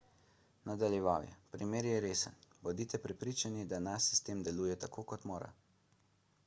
[0.69, 5.55] nadaljeval je primer je resen bodite prepričani da naš sistem deluje tako kot mora